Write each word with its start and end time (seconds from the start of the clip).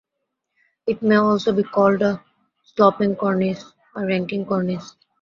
It 0.87 1.03
may 1.03 1.17
also 1.17 1.53
be 1.53 1.61
called 1.61 2.01
a 2.01 2.23
"sloping 2.63 3.15
cornice", 3.15 3.63
a 3.95 4.01
"raking 4.03 4.47
cornice". 4.47 4.95